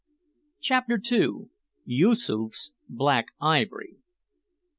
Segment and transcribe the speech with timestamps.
[0.59, 1.51] CHAPTER TWO.
[1.85, 3.97] YOOSOOF'S "BLACK IVORY."